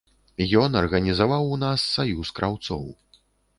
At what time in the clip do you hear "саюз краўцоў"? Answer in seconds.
1.99-2.91